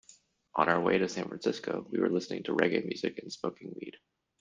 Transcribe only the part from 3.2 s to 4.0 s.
smoking weed.